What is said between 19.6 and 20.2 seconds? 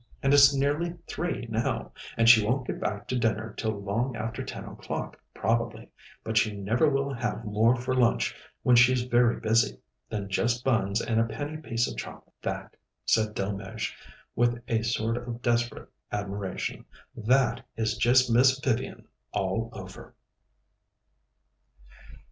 over!"